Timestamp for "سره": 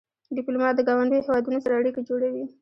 1.65-1.77